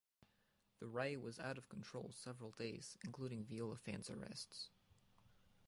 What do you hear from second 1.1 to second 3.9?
was out of control several days including Viola